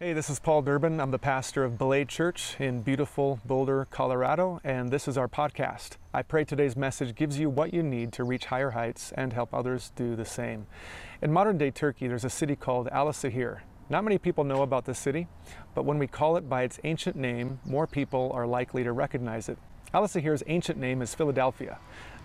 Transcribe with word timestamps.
Hey, 0.00 0.12
this 0.12 0.30
is 0.30 0.38
Paul 0.38 0.62
Durbin. 0.62 1.00
I'm 1.00 1.10
the 1.10 1.18
pastor 1.18 1.64
of 1.64 1.76
Belay 1.76 2.04
Church 2.04 2.54
in 2.60 2.82
beautiful 2.82 3.40
Boulder, 3.44 3.88
Colorado, 3.90 4.60
and 4.62 4.92
this 4.92 5.08
is 5.08 5.18
our 5.18 5.26
podcast. 5.26 5.96
I 6.14 6.22
pray 6.22 6.44
today's 6.44 6.76
message 6.76 7.16
gives 7.16 7.40
you 7.40 7.50
what 7.50 7.74
you 7.74 7.82
need 7.82 8.12
to 8.12 8.22
reach 8.22 8.44
higher 8.44 8.70
heights 8.70 9.10
and 9.16 9.32
help 9.32 9.52
others 9.52 9.90
do 9.96 10.14
the 10.14 10.24
same. 10.24 10.68
In 11.20 11.32
modern 11.32 11.58
day 11.58 11.72
Turkey, 11.72 12.06
there's 12.06 12.24
a 12.24 12.30
city 12.30 12.54
called 12.54 12.88
Alaşehir. 12.90 13.62
Not 13.90 14.04
many 14.04 14.18
people 14.18 14.44
know 14.44 14.62
about 14.62 14.84
this 14.84 15.00
city, 15.00 15.26
but 15.74 15.84
when 15.84 15.98
we 15.98 16.06
call 16.06 16.36
it 16.36 16.48
by 16.48 16.62
its 16.62 16.78
ancient 16.84 17.16
name, 17.16 17.58
more 17.64 17.88
people 17.88 18.30
are 18.32 18.46
likely 18.46 18.84
to 18.84 18.92
recognize 18.92 19.48
it. 19.48 19.58
Alaşehir's 19.92 20.44
ancient 20.46 20.78
name 20.78 21.02
is 21.02 21.12
Philadelphia. 21.12 21.80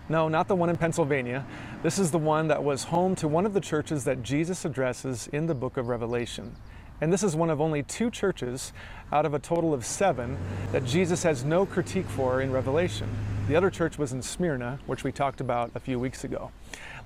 No, 0.08 0.28
not 0.28 0.46
the 0.46 0.54
one 0.54 0.70
in 0.70 0.76
Pennsylvania. 0.76 1.44
This 1.82 1.98
is 1.98 2.12
the 2.12 2.18
one 2.18 2.46
that 2.46 2.62
was 2.62 2.84
home 2.84 3.16
to 3.16 3.26
one 3.26 3.44
of 3.44 3.52
the 3.52 3.60
churches 3.60 4.04
that 4.04 4.22
Jesus 4.22 4.64
addresses 4.64 5.28
in 5.32 5.48
the 5.48 5.56
book 5.56 5.76
of 5.76 5.88
Revelation. 5.88 6.54
And 7.00 7.12
this 7.12 7.22
is 7.22 7.34
one 7.34 7.50
of 7.50 7.60
only 7.60 7.82
two 7.82 8.10
churches 8.10 8.72
out 9.12 9.26
of 9.26 9.34
a 9.34 9.38
total 9.38 9.74
of 9.74 9.84
seven 9.84 10.38
that 10.72 10.84
Jesus 10.84 11.22
has 11.24 11.44
no 11.44 11.66
critique 11.66 12.08
for 12.08 12.40
in 12.40 12.52
Revelation. 12.52 13.08
The 13.48 13.56
other 13.56 13.68
church 13.68 13.98
was 13.98 14.12
in 14.12 14.22
Smyrna, 14.22 14.78
which 14.86 15.04
we 15.04 15.12
talked 15.12 15.40
about 15.40 15.70
a 15.74 15.80
few 15.80 15.98
weeks 15.98 16.24
ago. 16.24 16.50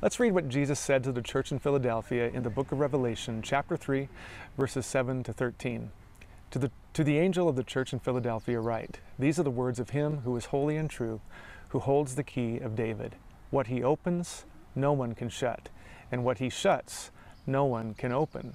Let's 0.00 0.20
read 0.20 0.32
what 0.32 0.48
Jesus 0.48 0.78
said 0.78 1.02
to 1.04 1.12
the 1.12 1.22
church 1.22 1.50
in 1.50 1.58
Philadelphia 1.58 2.28
in 2.28 2.44
the 2.44 2.50
book 2.50 2.70
of 2.70 2.78
Revelation, 2.78 3.42
chapter 3.42 3.76
3, 3.76 4.08
verses 4.56 4.86
7 4.86 5.24
to 5.24 5.32
13. 5.32 5.90
To 6.52 6.58
the, 6.58 6.70
to 6.92 7.02
the 7.02 7.18
angel 7.18 7.48
of 7.48 7.56
the 7.56 7.64
church 7.64 7.92
in 7.92 7.98
Philadelphia, 7.98 8.60
write 8.60 9.00
These 9.18 9.40
are 9.40 9.42
the 9.42 9.50
words 9.50 9.80
of 9.80 9.90
him 9.90 10.18
who 10.18 10.36
is 10.36 10.46
holy 10.46 10.76
and 10.76 10.88
true, 10.88 11.20
who 11.70 11.80
holds 11.80 12.14
the 12.14 12.22
key 12.22 12.58
of 12.58 12.76
David. 12.76 13.16
What 13.50 13.66
he 13.66 13.82
opens, 13.82 14.44
no 14.76 14.92
one 14.92 15.14
can 15.14 15.30
shut, 15.30 15.68
and 16.12 16.24
what 16.24 16.38
he 16.38 16.48
shuts, 16.48 17.10
no 17.46 17.64
one 17.64 17.94
can 17.94 18.12
open. 18.12 18.54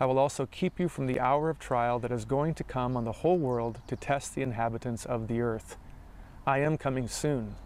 I 0.00 0.06
will 0.06 0.18
also 0.18 0.46
keep 0.46 0.78
you 0.78 0.88
from 0.88 1.06
the 1.06 1.18
hour 1.18 1.50
of 1.50 1.58
trial 1.58 1.98
that 1.98 2.12
is 2.12 2.24
going 2.24 2.54
to 2.54 2.62
come 2.62 2.96
on 2.96 3.04
the 3.04 3.10
whole 3.10 3.36
world 3.36 3.80
to 3.88 3.96
test 3.96 4.34
the 4.34 4.42
inhabitants 4.42 5.04
of 5.04 5.26
the 5.26 5.40
earth. 5.40 5.76
I 6.46 6.58
am 6.58 6.78
coming 6.78 7.08
soon. 7.08 7.56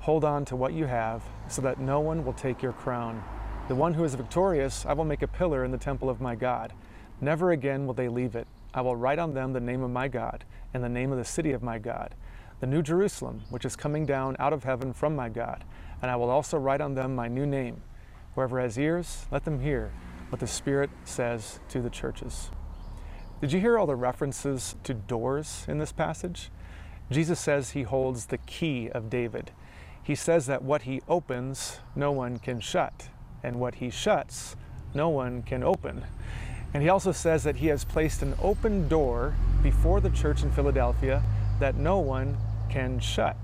Hold 0.00 0.26
on 0.26 0.44
to 0.46 0.56
what 0.56 0.74
you 0.74 0.84
have 0.84 1.22
so 1.48 1.62
that 1.62 1.80
no 1.80 2.00
one 2.00 2.22
will 2.22 2.34
take 2.34 2.60
your 2.60 2.74
crown. 2.74 3.24
The 3.68 3.74
one 3.74 3.94
who 3.94 4.04
is 4.04 4.14
victorious, 4.14 4.84
I 4.84 4.92
will 4.92 5.06
make 5.06 5.22
a 5.22 5.26
pillar 5.26 5.64
in 5.64 5.70
the 5.70 5.78
temple 5.78 6.10
of 6.10 6.20
my 6.20 6.34
God. 6.34 6.74
Never 7.22 7.52
again 7.52 7.86
will 7.86 7.94
they 7.94 8.08
leave 8.08 8.36
it. 8.36 8.46
I 8.74 8.82
will 8.82 8.96
write 8.96 9.18
on 9.18 9.32
them 9.32 9.54
the 9.54 9.60
name 9.60 9.82
of 9.82 9.90
my 9.90 10.06
God 10.08 10.44
and 10.74 10.84
the 10.84 10.88
name 10.90 11.12
of 11.12 11.18
the 11.18 11.24
city 11.24 11.52
of 11.52 11.62
my 11.62 11.78
God, 11.78 12.14
the 12.60 12.66
new 12.66 12.82
Jerusalem, 12.82 13.40
which 13.48 13.64
is 13.64 13.74
coming 13.74 14.04
down 14.04 14.36
out 14.38 14.52
of 14.52 14.64
heaven 14.64 14.92
from 14.92 15.16
my 15.16 15.30
God. 15.30 15.64
And 16.02 16.10
I 16.10 16.16
will 16.16 16.28
also 16.28 16.58
write 16.58 16.82
on 16.82 16.94
them 16.94 17.14
my 17.14 17.28
new 17.28 17.46
name. 17.46 17.80
Whoever 18.34 18.60
has 18.60 18.76
ears, 18.76 19.24
let 19.30 19.44
them 19.44 19.60
hear 19.60 19.92
what 20.34 20.40
the 20.40 20.46
Spirit 20.48 20.90
says 21.04 21.60
to 21.68 21.80
the 21.80 21.88
churches. 21.88 22.50
Did 23.40 23.52
you 23.52 23.60
hear 23.60 23.78
all 23.78 23.86
the 23.86 23.94
references 23.94 24.74
to 24.82 24.92
doors 24.92 25.64
in 25.68 25.78
this 25.78 25.92
passage? 25.92 26.50
Jesus 27.08 27.38
says 27.38 27.70
he 27.70 27.84
holds 27.84 28.26
the 28.26 28.38
key 28.38 28.90
of 28.90 29.08
David. 29.08 29.52
He 30.02 30.16
says 30.16 30.46
that 30.46 30.64
what 30.64 30.82
he 30.82 31.02
opens, 31.06 31.78
no 31.94 32.10
one 32.10 32.40
can 32.40 32.58
shut, 32.58 33.10
and 33.44 33.60
what 33.60 33.76
he 33.76 33.90
shuts, 33.90 34.56
no 34.92 35.08
one 35.08 35.44
can 35.44 35.62
open. 35.62 36.04
And 36.74 36.82
he 36.82 36.88
also 36.88 37.12
says 37.12 37.44
that 37.44 37.54
he 37.54 37.68
has 37.68 37.84
placed 37.84 38.20
an 38.20 38.34
open 38.42 38.88
door 38.88 39.36
before 39.62 40.00
the 40.00 40.10
church 40.10 40.42
in 40.42 40.50
Philadelphia 40.50 41.22
that 41.60 41.76
no 41.76 42.00
one 42.00 42.36
can 42.68 42.98
shut. 42.98 43.36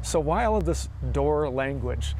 So, 0.00 0.18
why 0.18 0.46
all 0.46 0.56
of 0.56 0.64
this 0.64 0.88
door 1.12 1.50
language? 1.50 2.14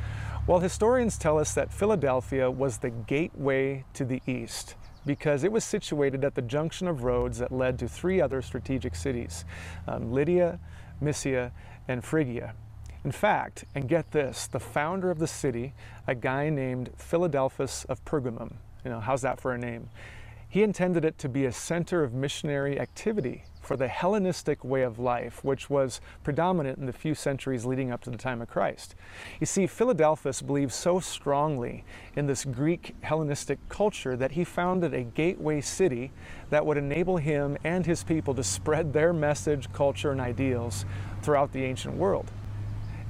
Well, 0.46 0.58
historians 0.58 1.16
tell 1.16 1.38
us 1.38 1.54
that 1.54 1.72
Philadelphia 1.72 2.50
was 2.50 2.78
the 2.78 2.90
gateway 2.90 3.84
to 3.94 4.04
the 4.04 4.22
east 4.26 4.74
because 5.06 5.44
it 5.44 5.52
was 5.52 5.64
situated 5.64 6.24
at 6.24 6.34
the 6.34 6.42
junction 6.42 6.88
of 6.88 7.04
roads 7.04 7.38
that 7.38 7.52
led 7.52 7.78
to 7.78 7.88
three 7.88 8.20
other 8.20 8.42
strategic 8.42 8.94
cities 8.94 9.44
um, 9.86 10.12
Lydia, 10.12 10.58
Mysia, 11.00 11.52
and 11.86 12.02
Phrygia. 12.02 12.54
In 13.04 13.12
fact, 13.12 13.64
and 13.74 13.88
get 13.88 14.10
this, 14.12 14.46
the 14.46 14.60
founder 14.60 15.10
of 15.10 15.18
the 15.18 15.26
city, 15.26 15.72
a 16.06 16.14
guy 16.14 16.50
named 16.50 16.90
Philadelphus 16.96 17.84
of 17.84 18.04
Pergamum, 18.04 18.54
you 18.84 18.90
know, 18.90 19.00
how's 19.00 19.22
that 19.22 19.40
for 19.40 19.52
a 19.52 19.58
name? 19.58 19.88
He 20.48 20.62
intended 20.62 21.04
it 21.04 21.16
to 21.18 21.28
be 21.28 21.44
a 21.44 21.52
center 21.52 22.02
of 22.02 22.12
missionary 22.12 22.80
activity 22.80 23.44
for 23.60 23.76
the 23.76 23.88
Hellenistic 23.88 24.64
way 24.64 24.82
of 24.82 24.98
life, 24.98 25.44
which 25.44 25.68
was 25.68 26.00
predominant 26.24 26.78
in 26.78 26.86
the 26.86 26.92
few 26.92 27.14
centuries 27.14 27.64
leading 27.64 27.90
up 27.90 28.00
to 28.02 28.10
the 28.10 28.16
time 28.16 28.40
of 28.40 28.48
Christ. 28.48 28.94
You 29.38 29.46
see, 29.46 29.66
Philadelphus 29.66 30.42
believed 30.42 30.72
so 30.72 30.98
strongly 31.00 31.84
in 32.16 32.26
this 32.26 32.44
Greek 32.44 32.94
Hellenistic 33.02 33.58
culture 33.68 34.16
that 34.16 34.32
he 34.32 34.44
founded 34.44 34.94
a 34.94 35.02
gateway 35.02 35.60
city 35.60 36.10
that 36.48 36.64
would 36.64 36.76
enable 36.76 37.18
him 37.18 37.56
and 37.62 37.86
his 37.86 38.02
people 38.02 38.34
to 38.34 38.42
spread 38.42 38.92
their 38.92 39.12
message, 39.12 39.72
culture, 39.72 40.10
and 40.10 40.20
ideals 40.20 40.84
throughout 41.22 41.52
the 41.52 41.64
ancient 41.64 41.96
world. 41.96 42.30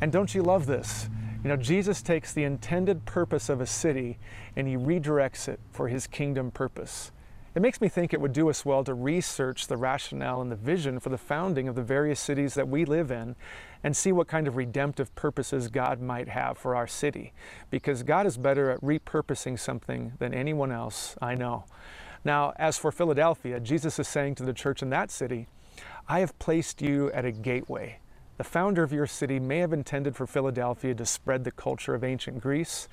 And 0.00 0.10
don't 0.10 0.34
you 0.34 0.42
love 0.42 0.66
this? 0.66 1.08
You 1.42 1.48
know, 1.48 1.56
Jesus 1.56 2.02
takes 2.02 2.32
the 2.32 2.44
intended 2.44 3.06
purpose 3.06 3.48
of 3.48 3.60
a 3.60 3.66
city 3.66 4.18
and 4.56 4.68
he 4.68 4.76
redirects 4.76 5.48
it 5.48 5.60
for 5.70 5.88
his 5.88 6.06
kingdom 6.06 6.50
purpose. 6.50 7.12
It 7.60 7.68
makes 7.68 7.82
me 7.82 7.90
think 7.90 8.14
it 8.14 8.20
would 8.22 8.32
do 8.32 8.48
us 8.48 8.64
well 8.64 8.82
to 8.84 8.94
research 8.94 9.66
the 9.66 9.76
rationale 9.76 10.40
and 10.40 10.50
the 10.50 10.56
vision 10.56 10.98
for 10.98 11.10
the 11.10 11.18
founding 11.18 11.68
of 11.68 11.74
the 11.74 11.82
various 11.82 12.18
cities 12.18 12.54
that 12.54 12.68
we 12.68 12.86
live 12.86 13.10
in 13.10 13.36
and 13.84 13.94
see 13.94 14.12
what 14.12 14.28
kind 14.28 14.48
of 14.48 14.56
redemptive 14.56 15.14
purposes 15.14 15.68
God 15.68 16.00
might 16.00 16.30
have 16.30 16.56
for 16.56 16.74
our 16.74 16.86
city. 16.86 17.34
Because 17.68 18.02
God 18.02 18.24
is 18.24 18.38
better 18.38 18.70
at 18.70 18.80
repurposing 18.80 19.58
something 19.58 20.14
than 20.18 20.32
anyone 20.32 20.72
else 20.72 21.18
I 21.20 21.34
know. 21.34 21.66
Now, 22.24 22.54
as 22.56 22.78
for 22.78 22.90
Philadelphia, 22.90 23.60
Jesus 23.60 23.98
is 23.98 24.08
saying 24.08 24.36
to 24.36 24.42
the 24.42 24.54
church 24.54 24.80
in 24.80 24.88
that 24.88 25.10
city, 25.10 25.46
I 26.08 26.20
have 26.20 26.38
placed 26.38 26.80
you 26.80 27.12
at 27.12 27.26
a 27.26 27.30
gateway. 27.30 27.98
The 28.38 28.44
founder 28.44 28.82
of 28.82 28.90
your 28.90 29.06
city 29.06 29.38
may 29.38 29.58
have 29.58 29.74
intended 29.74 30.16
for 30.16 30.26
Philadelphia 30.26 30.94
to 30.94 31.04
spread 31.04 31.44
the 31.44 31.50
culture 31.50 31.94
of 31.94 32.04
ancient 32.04 32.40
Greece, 32.40 32.88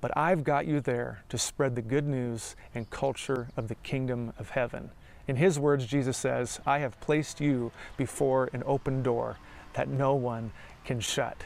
but 0.00 0.16
I've 0.16 0.44
got 0.44 0.66
you 0.66 0.80
there 0.80 1.22
to 1.28 1.38
spread 1.38 1.74
the 1.74 1.82
good 1.82 2.06
news 2.06 2.56
and 2.74 2.88
culture 2.90 3.48
of 3.56 3.68
the 3.68 3.74
kingdom 3.76 4.32
of 4.38 4.50
heaven. 4.50 4.90
In 5.26 5.36
his 5.36 5.58
words, 5.58 5.86
Jesus 5.86 6.16
says, 6.16 6.60
I 6.66 6.78
have 6.78 7.00
placed 7.00 7.40
you 7.40 7.70
before 7.96 8.48
an 8.52 8.62
open 8.64 9.02
door 9.02 9.36
that 9.74 9.88
no 9.88 10.14
one 10.14 10.52
can 10.84 11.00
shut. 11.00 11.44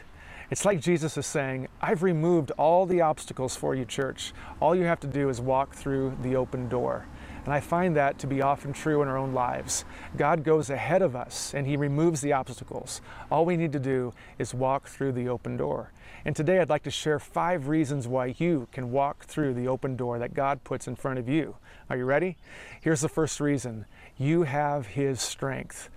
It's 0.49 0.65
like 0.65 0.79
Jesus 0.79 1.17
is 1.17 1.25
saying, 1.25 1.67
I've 1.81 2.03
removed 2.03 2.51
all 2.51 2.85
the 2.85 3.01
obstacles 3.01 3.55
for 3.55 3.75
you, 3.75 3.85
church. 3.85 4.33
All 4.59 4.75
you 4.75 4.83
have 4.83 4.99
to 5.01 5.07
do 5.07 5.29
is 5.29 5.41
walk 5.41 5.73
through 5.73 6.17
the 6.21 6.35
open 6.35 6.69
door. 6.69 7.05
And 7.45 7.53
I 7.53 7.59
find 7.59 7.95
that 7.95 8.19
to 8.19 8.27
be 8.27 8.41
often 8.41 8.71
true 8.71 9.01
in 9.01 9.07
our 9.07 9.17
own 9.17 9.33
lives. 9.33 9.83
God 10.15 10.43
goes 10.43 10.69
ahead 10.69 11.01
of 11.01 11.15
us 11.15 11.53
and 11.53 11.67
He 11.67 11.75
removes 11.75 12.21
the 12.21 12.33
obstacles. 12.33 13.01
All 13.29 13.45
we 13.45 13.57
need 13.57 13.73
to 13.73 13.79
do 13.79 14.13
is 14.39 14.53
walk 14.53 14.87
through 14.87 15.11
the 15.11 15.27
open 15.27 15.57
door. 15.57 15.91
And 16.25 16.35
today 16.35 16.59
I'd 16.59 16.69
like 16.69 16.83
to 16.83 16.91
share 16.91 17.19
five 17.19 17.67
reasons 17.67 18.07
why 18.07 18.35
you 18.37 18.67
can 18.71 18.91
walk 18.91 19.25
through 19.25 19.55
the 19.55 19.67
open 19.67 19.97
door 19.97 20.19
that 20.19 20.33
God 20.33 20.63
puts 20.63 20.87
in 20.87 20.95
front 20.95 21.19
of 21.19 21.27
you. 21.27 21.57
Are 21.89 21.97
you 21.97 22.05
ready? 22.05 22.37
Here's 22.79 23.01
the 23.01 23.09
first 23.09 23.39
reason 23.39 23.85
you 24.17 24.43
have 24.43 24.87
His 24.87 25.21
strength. 25.21 25.89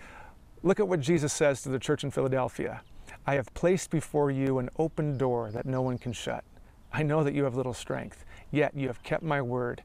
Look 0.62 0.80
at 0.80 0.88
what 0.88 1.00
Jesus 1.00 1.32
says 1.32 1.62
to 1.62 1.68
the 1.68 1.78
church 1.78 2.02
in 2.02 2.10
Philadelphia 2.10 2.82
I 3.24 3.34
have 3.34 3.54
placed 3.54 3.90
before 3.90 4.30
you 4.30 4.58
an 4.58 4.70
open 4.78 5.16
door 5.16 5.50
that 5.52 5.66
no 5.66 5.80
one 5.80 5.98
can 5.98 6.12
shut. 6.12 6.44
I 6.92 7.02
know 7.02 7.22
that 7.22 7.34
you 7.34 7.44
have 7.44 7.56
little 7.56 7.74
strength, 7.74 8.24
yet 8.50 8.76
you 8.76 8.88
have 8.88 9.02
kept 9.02 9.22
my 9.22 9.42
word 9.42 9.82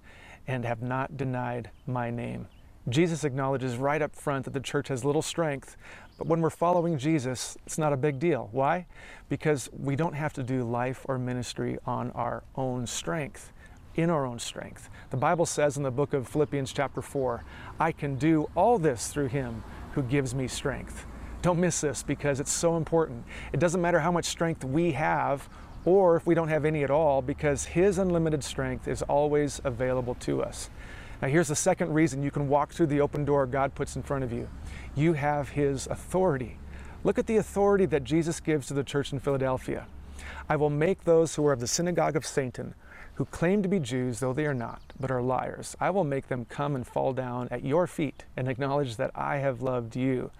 and 0.47 0.65
have 0.65 0.81
not 0.81 1.17
denied 1.17 1.69
my 1.85 2.09
name. 2.09 2.47
Jesus 2.89 3.23
acknowledges 3.23 3.77
right 3.77 4.01
up 4.01 4.15
front 4.15 4.45
that 4.45 4.53
the 4.53 4.59
church 4.59 4.87
has 4.87 5.05
little 5.05 5.21
strength, 5.21 5.77
but 6.17 6.27
when 6.27 6.41
we're 6.41 6.49
following 6.49 6.97
Jesus, 6.97 7.57
it's 7.65 7.77
not 7.77 7.93
a 7.93 7.97
big 7.97 8.19
deal. 8.19 8.49
Why? 8.51 8.87
Because 9.29 9.69
we 9.71 9.95
don't 9.95 10.13
have 10.13 10.33
to 10.33 10.43
do 10.43 10.63
life 10.63 11.05
or 11.07 11.17
ministry 11.17 11.77
on 11.85 12.11
our 12.11 12.43
own 12.55 12.87
strength, 12.87 13.53
in 13.95 14.09
our 14.09 14.25
own 14.25 14.39
strength. 14.39 14.89
The 15.11 15.17
Bible 15.17 15.45
says 15.45 15.77
in 15.77 15.83
the 15.83 15.91
book 15.91 16.13
of 16.13 16.27
Philippians, 16.27 16.73
chapter 16.73 17.01
4, 17.01 17.43
I 17.79 17.91
can 17.91 18.15
do 18.15 18.49
all 18.55 18.79
this 18.79 19.07
through 19.07 19.27
him 19.27 19.63
who 19.93 20.01
gives 20.01 20.33
me 20.33 20.47
strength. 20.47 21.05
Don't 21.41 21.59
miss 21.59 21.81
this 21.81 22.03
because 22.03 22.39
it's 22.39 22.51
so 22.51 22.77
important. 22.77 23.25
It 23.51 23.59
doesn't 23.59 23.81
matter 23.81 23.99
how 23.99 24.11
much 24.11 24.25
strength 24.25 24.63
we 24.63 24.91
have 24.91 25.49
or 25.85 26.15
if 26.15 26.25
we 26.25 26.35
don't 26.35 26.49
have 26.49 26.65
any 26.65 26.83
at 26.83 26.91
all, 26.91 27.21
because 27.21 27.65
His 27.65 27.97
unlimited 27.97 28.43
strength 28.43 28.87
is 28.87 29.01
always 29.03 29.61
available 29.63 30.15
to 30.15 30.43
us. 30.43 30.69
Now, 31.21 31.27
here's 31.27 31.47
the 31.47 31.55
second 31.55 31.93
reason 31.93 32.23
you 32.23 32.31
can 32.31 32.47
walk 32.49 32.73
through 32.73 32.87
the 32.87 33.01
open 33.01 33.25
door 33.25 33.45
God 33.45 33.75
puts 33.75 33.95
in 33.95 34.03
front 34.03 34.23
of 34.23 34.31
you 34.31 34.47
you 34.95 35.13
have 35.13 35.49
His 35.49 35.87
authority. 35.87 36.57
Look 37.03 37.17
at 37.17 37.27
the 37.27 37.37
authority 37.37 37.85
that 37.87 38.03
Jesus 38.03 38.39
gives 38.39 38.67
to 38.67 38.73
the 38.73 38.83
church 38.83 39.13
in 39.13 39.19
Philadelphia. 39.19 39.87
I 40.49 40.55
will 40.55 40.69
make 40.69 41.03
those 41.03 41.35
who 41.35 41.45
are 41.47 41.53
of 41.53 41.59
the 41.59 41.67
synagogue 41.67 42.15
of 42.15 42.25
Satan, 42.25 42.75
who 43.15 43.25
claim 43.25 43.63
to 43.63 43.69
be 43.69 43.79
Jews, 43.79 44.19
though 44.19 44.33
they 44.33 44.45
are 44.45 44.53
not, 44.53 44.81
but 44.99 45.11
are 45.11 45.21
liars, 45.21 45.75
I 45.79 45.89
will 45.91 46.03
make 46.03 46.27
them 46.27 46.45
come 46.45 46.75
and 46.75 46.85
fall 46.85 47.13
down 47.13 47.47
at 47.51 47.63
your 47.63 47.87
feet 47.87 48.25
and 48.35 48.47
acknowledge 48.47 48.97
that 48.97 49.11
I 49.15 49.37
have 49.37 49.61
loved 49.61 49.95
you. 49.95 50.31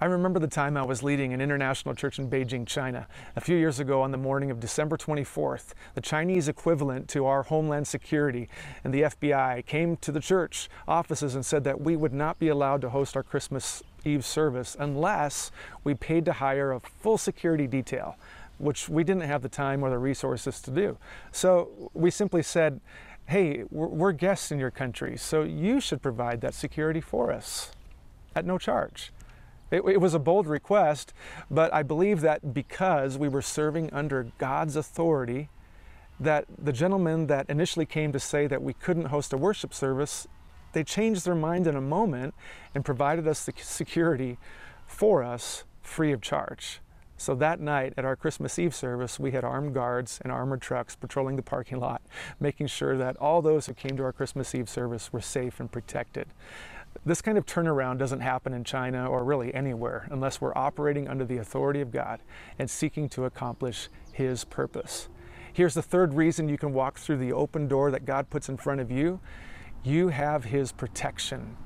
I 0.00 0.04
remember 0.04 0.38
the 0.38 0.46
time 0.46 0.76
I 0.76 0.84
was 0.84 1.02
leading 1.02 1.32
an 1.32 1.40
international 1.40 1.92
church 1.92 2.20
in 2.20 2.30
Beijing, 2.30 2.68
China. 2.68 3.08
A 3.34 3.40
few 3.40 3.56
years 3.56 3.80
ago, 3.80 4.00
on 4.00 4.12
the 4.12 4.16
morning 4.16 4.48
of 4.48 4.60
December 4.60 4.96
24th, 4.96 5.74
the 5.94 6.00
Chinese 6.00 6.46
equivalent 6.46 7.08
to 7.08 7.26
our 7.26 7.42
Homeland 7.42 7.88
Security 7.88 8.48
and 8.84 8.94
the 8.94 9.02
FBI 9.02 9.66
came 9.66 9.96
to 9.96 10.12
the 10.12 10.20
church 10.20 10.68
offices 10.86 11.34
and 11.34 11.44
said 11.44 11.64
that 11.64 11.80
we 11.80 11.96
would 11.96 12.12
not 12.12 12.38
be 12.38 12.46
allowed 12.46 12.80
to 12.82 12.90
host 12.90 13.16
our 13.16 13.24
Christmas 13.24 13.82
Eve 14.04 14.24
service 14.24 14.76
unless 14.78 15.50
we 15.82 15.94
paid 15.94 16.24
to 16.26 16.34
hire 16.34 16.70
a 16.70 16.78
full 16.78 17.18
security 17.18 17.66
detail, 17.66 18.16
which 18.58 18.88
we 18.88 19.02
didn't 19.02 19.22
have 19.22 19.42
the 19.42 19.48
time 19.48 19.82
or 19.82 19.90
the 19.90 19.98
resources 19.98 20.60
to 20.60 20.70
do. 20.70 20.96
So 21.32 21.90
we 21.92 22.12
simply 22.12 22.44
said, 22.44 22.80
hey, 23.26 23.64
we're 23.72 24.12
guests 24.12 24.52
in 24.52 24.60
your 24.60 24.70
country, 24.70 25.16
so 25.16 25.42
you 25.42 25.80
should 25.80 26.00
provide 26.00 26.40
that 26.42 26.54
security 26.54 27.00
for 27.00 27.32
us 27.32 27.72
at 28.36 28.46
no 28.46 28.58
charge. 28.58 29.10
It, 29.70 29.82
it, 29.86 30.00
was 30.00 30.14
a 30.14 30.18
bold 30.18 30.46
request, 30.46 31.12
but 31.50 31.72
I 31.74 31.82
believe 31.82 32.20
that 32.22 32.54
because 32.54 33.18
we 33.18 33.28
were 33.28 33.42
serving 33.42 33.92
under 33.92 34.28
God's 34.38 34.76
authority, 34.76 35.50
that 36.18 36.46
the 36.56 36.72
gentlemen 36.72 37.26
that 37.26 37.48
initially 37.48 37.86
came 37.86 38.12
to 38.12 38.20
say 38.20 38.46
that 38.46 38.62
we 38.62 38.72
couldn't 38.72 39.06
host 39.06 39.32
a 39.32 39.36
worship 39.36 39.74
service, 39.74 40.26
they 40.72 40.84
changed 40.84 41.24
their 41.24 41.34
mind 41.34 41.66
in 41.66 41.76
a 41.76 41.80
moment 41.80 42.34
and 42.74 42.84
provided 42.84 43.28
us 43.28 43.44
the 43.44 43.52
security 43.56 44.38
for 44.86 45.22
us 45.22 45.64
free 45.82 46.12
of 46.12 46.20
charge. 46.20 46.80
So 47.20 47.34
that 47.34 47.58
night 47.58 47.94
at 47.96 48.04
our 48.04 48.14
Christmas 48.14 48.58
Eve 48.60 48.74
service, 48.74 49.18
we 49.18 49.32
had 49.32 49.42
armed 49.42 49.74
guards 49.74 50.20
and 50.22 50.30
armored 50.32 50.62
trucks 50.62 50.94
patrolling 50.94 51.34
the 51.34 51.42
parking 51.42 51.80
lot, 51.80 52.00
making 52.38 52.68
sure 52.68 52.96
that 52.96 53.16
all 53.16 53.42
those 53.42 53.66
who 53.66 53.74
came 53.74 53.96
to 53.96 54.04
our 54.04 54.12
Christmas 54.12 54.54
Eve 54.54 54.68
service 54.68 55.12
were 55.12 55.20
safe 55.20 55.58
and 55.58 55.70
protected. 55.70 56.28
This 57.06 57.22
kind 57.22 57.38
of 57.38 57.46
turnaround 57.46 57.98
doesn't 57.98 58.20
happen 58.20 58.52
in 58.52 58.64
China 58.64 59.08
or 59.08 59.24
really 59.24 59.54
anywhere 59.54 60.08
unless 60.10 60.40
we're 60.40 60.56
operating 60.56 61.08
under 61.08 61.24
the 61.24 61.38
authority 61.38 61.80
of 61.80 61.90
God 61.90 62.20
and 62.58 62.68
seeking 62.68 63.08
to 63.10 63.24
accomplish 63.24 63.88
His 64.12 64.44
purpose. 64.44 65.08
Here's 65.52 65.74
the 65.74 65.82
third 65.82 66.14
reason 66.14 66.48
you 66.48 66.58
can 66.58 66.72
walk 66.72 66.98
through 66.98 67.18
the 67.18 67.32
open 67.32 67.68
door 67.68 67.90
that 67.90 68.04
God 68.04 68.30
puts 68.30 68.48
in 68.48 68.56
front 68.56 68.80
of 68.80 68.90
you 68.90 69.20
you 69.84 70.08
have 70.08 70.44
His 70.44 70.72
protection. 70.72 71.56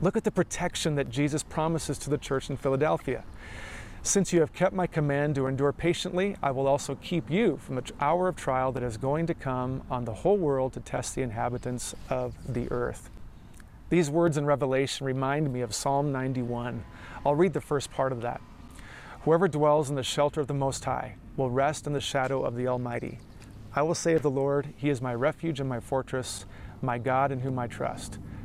Look 0.00 0.16
at 0.16 0.24
the 0.24 0.30
protection 0.30 0.94
that 0.96 1.10
Jesus 1.10 1.42
promises 1.42 1.98
to 1.98 2.10
the 2.10 2.18
church 2.18 2.48
in 2.50 2.56
Philadelphia. 2.56 3.24
Since 4.02 4.32
you 4.32 4.40
have 4.40 4.52
kept 4.52 4.74
my 4.74 4.86
command 4.86 5.34
to 5.36 5.46
endure 5.46 5.72
patiently, 5.72 6.36
I 6.42 6.50
will 6.50 6.66
also 6.66 6.94
keep 6.96 7.30
you 7.30 7.56
from 7.56 7.76
the 7.76 7.90
hour 8.00 8.28
of 8.28 8.36
trial 8.36 8.70
that 8.72 8.82
is 8.82 8.96
going 8.98 9.26
to 9.26 9.34
come 9.34 9.82
on 9.90 10.04
the 10.04 10.12
whole 10.12 10.36
world 10.36 10.74
to 10.74 10.80
test 10.80 11.14
the 11.14 11.22
inhabitants 11.22 11.94
of 12.10 12.34
the 12.46 12.70
earth. 12.70 13.10
These 13.90 14.10
words 14.10 14.38
in 14.38 14.46
Revelation 14.46 15.06
remind 15.06 15.52
me 15.52 15.60
of 15.60 15.74
Psalm 15.74 16.10
91. 16.10 16.84
I'll 17.24 17.34
read 17.34 17.52
the 17.52 17.60
first 17.60 17.90
part 17.90 18.12
of 18.12 18.22
that. 18.22 18.40
Whoever 19.22 19.46
dwells 19.46 19.90
in 19.90 19.96
the 19.96 20.02
shelter 20.02 20.40
of 20.40 20.46
the 20.46 20.54
Most 20.54 20.84
High 20.86 21.16
will 21.36 21.50
rest 21.50 21.86
in 21.86 21.92
the 21.92 22.00
shadow 22.00 22.42
of 22.42 22.56
the 22.56 22.66
Almighty. 22.66 23.18
I 23.74 23.82
will 23.82 23.94
say 23.94 24.14
of 24.14 24.22
the 24.22 24.30
Lord, 24.30 24.68
He 24.76 24.88
is 24.88 25.02
my 25.02 25.14
refuge 25.14 25.60
and 25.60 25.68
my 25.68 25.80
fortress, 25.80 26.46
my 26.80 26.96
God 26.96 27.30
in 27.30 27.40
whom 27.40 27.58
I 27.58 27.66
trust. 27.66 28.18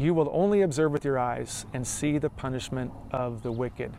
You 0.00 0.14
will 0.14 0.30
only 0.32 0.62
observe 0.62 0.92
with 0.92 1.04
your 1.04 1.18
eyes 1.18 1.66
and 1.74 1.86
see 1.86 2.16
the 2.16 2.30
punishment 2.30 2.90
of 3.10 3.42
the 3.42 3.52
wicked. 3.52 3.92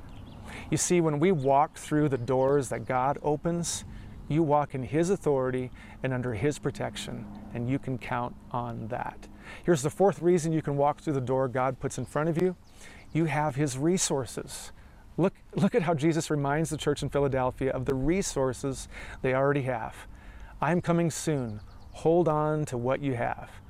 You 0.72 0.78
see, 0.78 1.00
when 1.00 1.20
we 1.20 1.32
walk 1.32 1.78
through 1.78 2.10
the 2.10 2.18
doors 2.18 2.70
that 2.70 2.88
God 2.88 3.20
opens, 3.22 3.86
you 4.28 4.42
walk 4.42 4.74
in 4.74 4.82
His 4.82 5.12
authority 5.12 5.70
and 6.02 6.12
under 6.12 6.34
His 6.34 6.58
protection, 6.58 7.28
and 7.54 7.70
you 7.70 7.78
can 7.78 8.00
count 8.00 8.36
on 8.50 8.88
that. 8.88 9.28
Here's 9.64 9.84
the 9.84 9.92
fourth 9.92 10.24
reason 10.24 10.52
you 10.52 10.64
can 10.64 10.76
walk 10.76 11.02
through 11.02 11.14
the 11.14 11.22
door 11.22 11.48
God 11.48 11.80
puts 11.80 12.00
in 12.00 12.06
front 12.06 12.30
of 12.30 12.42
you 12.42 12.56
you 13.14 13.26
have 13.26 13.54
His 13.54 13.78
resources. 13.78 14.72
Look, 15.18 15.36
look 15.54 15.76
at 15.76 15.84
how 15.84 15.94
Jesus 15.94 16.32
reminds 16.32 16.72
the 16.72 16.78
church 16.78 17.04
in 17.04 17.10
Philadelphia 17.10 17.70
of 17.74 17.86
the 17.86 17.94
resources 17.94 18.88
they 19.22 19.36
already 19.36 19.64
have. 19.64 20.08
I'm 20.60 20.82
coming 20.82 21.12
soon. 21.12 21.62
Hold 21.92 22.28
on 22.28 22.66
to 22.66 22.78
what 22.78 23.04
you 23.04 23.14
have. 23.14 23.61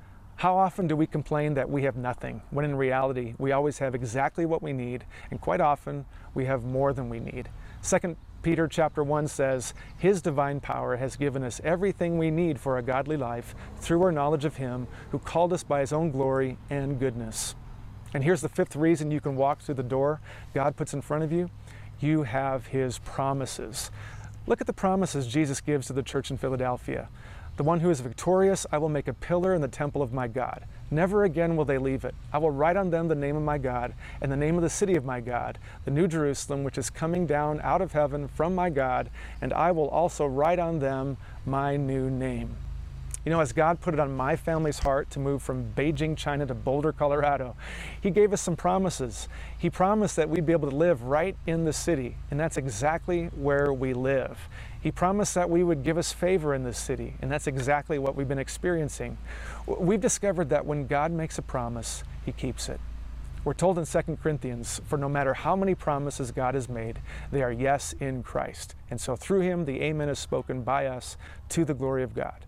How 0.42 0.56
often 0.56 0.88
do 0.88 0.96
we 0.96 1.06
complain 1.06 1.54
that 1.54 1.70
we 1.70 1.84
have 1.84 1.94
nothing, 1.94 2.42
when 2.50 2.64
in 2.64 2.74
reality, 2.74 3.34
we 3.38 3.52
always 3.52 3.78
have 3.78 3.94
exactly 3.94 4.44
what 4.44 4.60
we 4.60 4.72
need, 4.72 5.04
and 5.30 5.40
quite 5.40 5.60
often, 5.60 6.04
we 6.34 6.46
have 6.46 6.64
more 6.64 6.92
than 6.92 7.08
we 7.08 7.20
need? 7.20 7.48
2 7.88 8.16
Peter 8.42 8.66
chapter 8.66 9.04
1 9.04 9.28
says, 9.28 9.72
His 9.98 10.20
divine 10.20 10.58
power 10.58 10.96
has 10.96 11.14
given 11.14 11.44
us 11.44 11.60
everything 11.62 12.18
we 12.18 12.32
need 12.32 12.58
for 12.58 12.76
a 12.76 12.82
godly 12.82 13.16
life 13.16 13.54
through 13.76 14.02
our 14.02 14.10
knowledge 14.10 14.44
of 14.44 14.56
Him 14.56 14.88
who 15.12 15.20
called 15.20 15.52
us 15.52 15.62
by 15.62 15.78
His 15.78 15.92
own 15.92 16.10
glory 16.10 16.58
and 16.68 16.98
goodness. 16.98 17.54
And 18.12 18.24
here's 18.24 18.40
the 18.40 18.48
fifth 18.48 18.74
reason 18.74 19.12
you 19.12 19.20
can 19.20 19.36
walk 19.36 19.60
through 19.60 19.76
the 19.76 19.84
door 19.84 20.20
God 20.54 20.74
puts 20.74 20.92
in 20.92 21.02
front 21.02 21.22
of 21.22 21.30
you 21.30 21.50
you 22.00 22.24
have 22.24 22.66
His 22.66 22.98
promises. 22.98 23.92
Look 24.48 24.60
at 24.60 24.66
the 24.66 24.72
promises 24.72 25.28
Jesus 25.28 25.60
gives 25.60 25.86
to 25.86 25.92
the 25.92 26.02
church 26.02 26.32
in 26.32 26.36
Philadelphia. 26.36 27.08
The 27.56 27.64
one 27.64 27.80
who 27.80 27.90
is 27.90 28.00
victorious, 28.00 28.66
I 28.72 28.78
will 28.78 28.88
make 28.88 29.08
a 29.08 29.12
pillar 29.12 29.54
in 29.54 29.60
the 29.60 29.68
temple 29.68 30.00
of 30.00 30.12
my 30.12 30.26
God. 30.26 30.64
Never 30.90 31.24
again 31.24 31.54
will 31.54 31.66
they 31.66 31.78
leave 31.78 32.04
it. 32.04 32.14
I 32.32 32.38
will 32.38 32.50
write 32.50 32.76
on 32.76 32.90
them 32.90 33.08
the 33.08 33.14
name 33.14 33.36
of 33.36 33.42
my 33.42 33.58
God 33.58 33.92
and 34.20 34.32
the 34.32 34.36
name 34.36 34.56
of 34.56 34.62
the 34.62 34.70
city 34.70 34.94
of 34.94 35.04
my 35.04 35.20
God, 35.20 35.58
the 35.84 35.90
new 35.90 36.08
Jerusalem, 36.08 36.64
which 36.64 36.78
is 36.78 36.90
coming 36.90 37.26
down 37.26 37.60
out 37.62 37.82
of 37.82 37.92
heaven 37.92 38.26
from 38.26 38.54
my 38.54 38.70
God, 38.70 39.10
and 39.40 39.52
I 39.52 39.70
will 39.70 39.88
also 39.88 40.26
write 40.26 40.58
on 40.58 40.78
them 40.78 41.18
my 41.44 41.76
new 41.76 42.10
name. 42.10 42.56
You 43.24 43.30
know, 43.30 43.40
as 43.40 43.52
God 43.52 43.80
put 43.80 43.94
it 43.94 44.00
on 44.00 44.16
my 44.16 44.34
family's 44.34 44.80
heart 44.80 45.08
to 45.10 45.20
move 45.20 45.42
from 45.42 45.72
Beijing, 45.76 46.16
China 46.16 46.44
to 46.44 46.54
Boulder, 46.54 46.92
Colorado, 46.92 47.54
He 48.00 48.10
gave 48.10 48.32
us 48.32 48.42
some 48.42 48.56
promises. 48.56 49.28
He 49.56 49.70
promised 49.70 50.16
that 50.16 50.28
we'd 50.28 50.44
be 50.44 50.52
able 50.52 50.68
to 50.68 50.76
live 50.76 51.04
right 51.04 51.36
in 51.46 51.64
the 51.64 51.72
city, 51.72 52.16
and 52.32 52.40
that's 52.40 52.56
exactly 52.56 53.26
where 53.26 53.72
we 53.72 53.94
live. 53.94 54.48
He 54.80 54.90
promised 54.90 55.36
that 55.36 55.48
we 55.48 55.62
would 55.62 55.84
give 55.84 55.98
us 55.98 56.12
favor 56.12 56.52
in 56.52 56.64
this 56.64 56.78
city, 56.78 57.14
and 57.22 57.30
that's 57.30 57.46
exactly 57.46 57.96
what 57.96 58.16
we've 58.16 58.26
been 58.26 58.40
experiencing. 58.40 59.16
We've 59.66 60.00
discovered 60.00 60.48
that 60.48 60.66
when 60.66 60.88
God 60.88 61.12
makes 61.12 61.38
a 61.38 61.42
promise, 61.42 62.02
He 62.26 62.32
keeps 62.32 62.68
it. 62.68 62.80
We're 63.44 63.54
told 63.54 63.78
in 63.78 63.86
2 63.86 64.18
Corinthians, 64.20 64.80
for 64.86 64.96
no 64.98 65.08
matter 65.08 65.34
how 65.34 65.54
many 65.54 65.76
promises 65.76 66.32
God 66.32 66.54
has 66.54 66.68
made, 66.68 67.00
they 67.30 67.42
are 67.42 67.52
yes 67.52 67.92
in 68.00 68.24
Christ. 68.24 68.74
And 68.90 69.00
so 69.00 69.14
through 69.14 69.40
Him, 69.40 69.64
the 69.64 69.80
Amen 69.80 70.08
is 70.08 70.18
spoken 70.18 70.62
by 70.62 70.86
us 70.86 71.16
to 71.50 71.64
the 71.64 71.74
glory 71.74 72.02
of 72.02 72.14
God. 72.14 72.44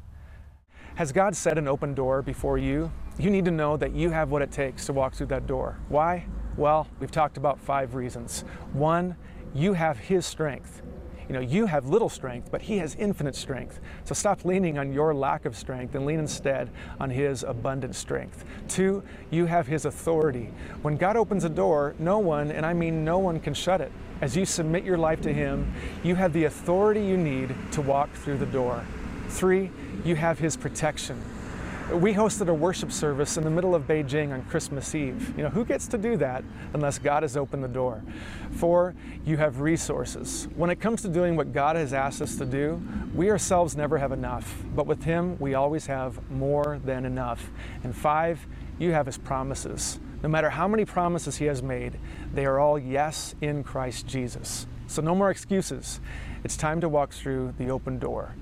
Has 0.96 1.10
God 1.10 1.34
set 1.34 1.58
an 1.58 1.66
open 1.66 1.92
door 1.92 2.22
before 2.22 2.56
you? 2.56 2.92
You 3.18 3.28
need 3.28 3.44
to 3.46 3.50
know 3.50 3.76
that 3.76 3.96
you 3.96 4.10
have 4.10 4.30
what 4.30 4.42
it 4.42 4.52
takes 4.52 4.86
to 4.86 4.92
walk 4.92 5.14
through 5.14 5.26
that 5.26 5.44
door. 5.44 5.76
Why? 5.88 6.26
Well, 6.56 6.86
we've 7.00 7.10
talked 7.10 7.36
about 7.36 7.58
five 7.58 7.96
reasons. 7.96 8.44
One, 8.72 9.16
you 9.52 9.72
have 9.72 9.98
His 9.98 10.24
strength. 10.24 10.82
You 11.28 11.34
know, 11.34 11.40
you 11.40 11.66
have 11.66 11.86
little 11.86 12.08
strength, 12.08 12.52
but 12.52 12.62
He 12.62 12.78
has 12.78 12.94
infinite 12.94 13.34
strength. 13.34 13.80
So 14.04 14.14
stop 14.14 14.44
leaning 14.44 14.78
on 14.78 14.92
your 14.92 15.12
lack 15.12 15.46
of 15.46 15.56
strength 15.56 15.96
and 15.96 16.06
lean 16.06 16.20
instead 16.20 16.70
on 17.00 17.10
His 17.10 17.42
abundant 17.42 17.96
strength. 17.96 18.44
Two, 18.68 19.02
you 19.32 19.46
have 19.46 19.66
His 19.66 19.86
authority. 19.86 20.52
When 20.82 20.96
God 20.96 21.16
opens 21.16 21.42
a 21.42 21.48
door, 21.48 21.96
no 21.98 22.20
one, 22.20 22.52
and 22.52 22.64
I 22.64 22.72
mean 22.72 23.04
no 23.04 23.18
one, 23.18 23.40
can 23.40 23.54
shut 23.54 23.80
it. 23.80 23.90
As 24.20 24.36
you 24.36 24.46
submit 24.46 24.84
your 24.84 24.98
life 24.98 25.20
to 25.22 25.32
Him, 25.32 25.74
you 26.04 26.14
have 26.14 26.32
the 26.32 26.44
authority 26.44 27.04
you 27.04 27.16
need 27.16 27.52
to 27.72 27.82
walk 27.82 28.12
through 28.12 28.38
the 28.38 28.46
door. 28.46 28.84
Three, 29.34 29.72
you 30.04 30.14
have 30.14 30.38
His 30.38 30.56
protection. 30.56 31.20
We 31.92 32.14
hosted 32.14 32.48
a 32.48 32.54
worship 32.54 32.92
service 32.92 33.36
in 33.36 33.42
the 33.42 33.50
middle 33.50 33.74
of 33.74 33.88
Beijing 33.88 34.32
on 34.32 34.42
Christmas 34.44 34.94
Eve. 34.94 35.36
You 35.36 35.42
know, 35.42 35.48
who 35.48 35.64
gets 35.64 35.88
to 35.88 35.98
do 35.98 36.16
that 36.18 36.44
unless 36.72 37.00
God 37.00 37.24
has 37.24 37.36
opened 37.36 37.64
the 37.64 37.68
door? 37.68 38.00
Four, 38.52 38.94
you 39.26 39.36
have 39.36 39.60
resources. 39.60 40.46
When 40.54 40.70
it 40.70 40.76
comes 40.76 41.02
to 41.02 41.08
doing 41.08 41.34
what 41.34 41.52
God 41.52 41.74
has 41.74 41.92
asked 41.92 42.22
us 42.22 42.36
to 42.36 42.46
do, 42.46 42.80
we 43.12 43.28
ourselves 43.28 43.76
never 43.76 43.98
have 43.98 44.12
enough, 44.12 44.62
but 44.72 44.86
with 44.86 45.02
Him, 45.02 45.36
we 45.40 45.54
always 45.54 45.86
have 45.86 46.30
more 46.30 46.80
than 46.84 47.04
enough. 47.04 47.50
And 47.82 47.94
five, 47.94 48.46
you 48.78 48.92
have 48.92 49.06
His 49.06 49.18
promises. 49.18 49.98
No 50.22 50.28
matter 50.28 50.50
how 50.50 50.68
many 50.68 50.84
promises 50.84 51.38
He 51.38 51.46
has 51.46 51.60
made, 51.60 51.98
they 52.32 52.46
are 52.46 52.60
all 52.60 52.78
yes 52.78 53.34
in 53.40 53.64
Christ 53.64 54.06
Jesus. 54.06 54.68
So, 54.86 55.02
no 55.02 55.16
more 55.16 55.30
excuses. 55.30 56.00
It's 56.44 56.56
time 56.56 56.80
to 56.82 56.88
walk 56.88 57.12
through 57.12 57.54
the 57.58 57.70
open 57.70 57.98
door. 57.98 58.36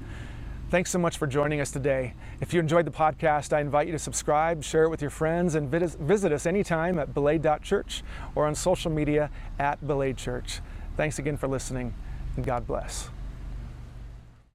Thanks 0.73 0.91
so 0.91 0.99
much 0.99 1.19
for 1.19 1.27
joining 1.27 1.61
us 1.61 1.71
today. 1.71 2.15
If 2.41 2.55
you 2.55 2.59
enjoyed 2.59 2.87
the 2.87 2.91
podcast, 2.91 3.53
I 3.53 3.61
invite 3.61 3.89
you 3.89 3.93
to 3.93 3.99
subscribe, 3.99 4.65
share 4.65 4.85
it 4.85 4.89
with 4.89 5.03
your 5.03 5.11
friends, 5.11 5.55
and 5.55 5.71
visit 5.71 6.33
us 6.33 6.47
anytime 6.47 6.99
at 6.99 7.13
belay.church 7.13 8.03
or 8.35 8.47
on 8.47 8.55
social 8.55 8.91
media 8.91 9.29
at 9.59 9.87
belay 9.87 10.15
church. 10.15 10.61
Thanks 10.97 11.19
again 11.19 11.37
for 11.37 11.47
listening, 11.47 11.93
and 12.37 12.47
God 12.47 12.67
bless. 12.67 13.11